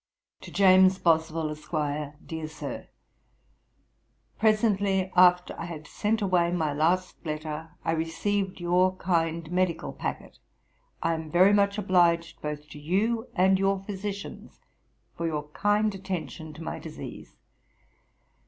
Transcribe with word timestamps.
'TO 0.39 0.49
JAMES 0.49 0.97
BOSWELL, 0.97 1.51
ESQ. 1.51 2.15
'DEAR 2.25 2.47
SIR, 2.47 2.87
'Presently 4.39 5.11
after 5.15 5.53
I 5.59 5.65
had 5.65 5.85
sent 5.85 6.23
away 6.23 6.51
my 6.51 6.73
last 6.73 7.23
letter, 7.23 7.73
I 7.85 7.91
received 7.91 8.59
your 8.59 8.95
kind 8.95 9.51
medical 9.51 9.93
packet. 9.93 10.39
I 11.03 11.13
am 11.13 11.29
very 11.29 11.53
much 11.53 11.77
obliged 11.77 12.41
both 12.41 12.67
to 12.69 12.79
you 12.79 13.27
and 13.35 13.59
your 13.59 13.83
physicians 13.85 14.59
for 15.15 15.27
your 15.27 15.49
kind 15.49 15.93
attention 15.93 16.53
to 16.55 16.63
my 16.63 16.79
disease. 16.79 17.35